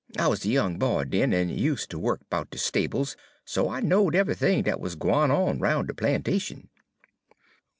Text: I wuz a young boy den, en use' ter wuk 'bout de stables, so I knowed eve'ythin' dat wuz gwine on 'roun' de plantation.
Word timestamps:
I 0.17 0.27
wuz 0.29 0.37
a 0.45 0.49
young 0.49 0.79
boy 0.79 1.03
den, 1.03 1.31
en 1.31 1.49
use' 1.49 1.85
ter 1.85 1.99
wuk 1.99 2.21
'bout 2.27 2.49
de 2.49 2.57
stables, 2.57 3.15
so 3.45 3.69
I 3.69 3.81
knowed 3.81 4.15
eve'ythin' 4.15 4.63
dat 4.63 4.79
wuz 4.79 4.95
gwine 4.95 5.29
on 5.29 5.59
'roun' 5.59 5.85
de 5.85 5.93
plantation. 5.93 6.69